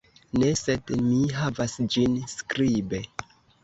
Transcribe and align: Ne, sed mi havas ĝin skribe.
Ne, 0.43 0.47
sed 0.61 0.95
mi 1.03 1.21
havas 1.43 1.79
ĝin 1.93 2.19
skribe. 2.37 3.09